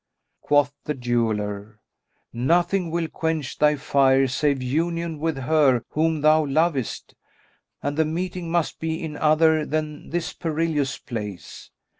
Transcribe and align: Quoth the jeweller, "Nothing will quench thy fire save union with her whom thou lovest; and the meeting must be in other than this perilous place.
Quoth 0.41 0.73
the 0.85 0.95
jeweller, 0.95 1.79
"Nothing 2.33 2.89
will 2.89 3.07
quench 3.07 3.59
thy 3.59 3.75
fire 3.75 4.25
save 4.25 4.59
union 4.59 5.19
with 5.19 5.37
her 5.37 5.83
whom 5.89 6.21
thou 6.21 6.43
lovest; 6.43 7.13
and 7.83 7.95
the 7.95 8.03
meeting 8.05 8.49
must 8.49 8.79
be 8.79 8.99
in 8.99 9.15
other 9.15 9.63
than 9.63 10.09
this 10.09 10.33
perilous 10.33 10.97
place. 10.97 11.69